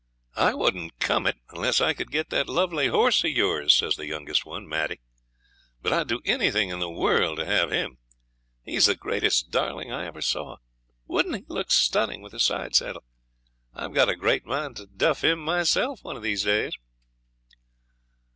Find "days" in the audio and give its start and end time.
16.45-16.73